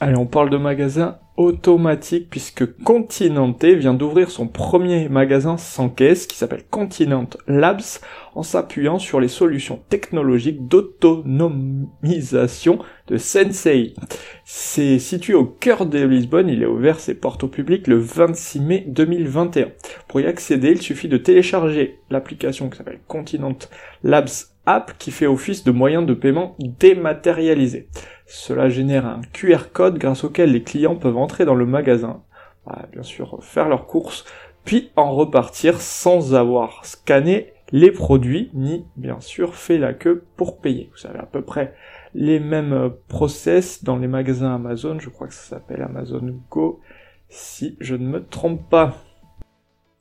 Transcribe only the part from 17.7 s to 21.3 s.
le 26 mai 2021. Pour y accéder, il suffit de